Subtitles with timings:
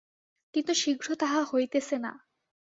[0.53, 2.11] কিন্তু শীঘ্র তাহা হইতেছে না।